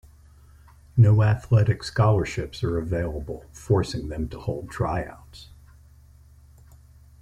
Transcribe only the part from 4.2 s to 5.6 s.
to hold tryouts.